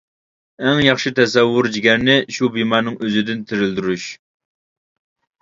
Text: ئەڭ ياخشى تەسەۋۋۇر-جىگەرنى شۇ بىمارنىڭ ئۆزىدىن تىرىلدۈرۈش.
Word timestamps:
ئەڭ 0.67 0.79
ياخشى 0.85 1.11
تەسەۋۋۇر-جىگەرنى 1.19 2.15
شۇ 2.39 2.49
بىمارنىڭ 2.57 2.97
ئۆزىدىن 3.09 3.45
تىرىلدۈرۈش. 3.53 4.09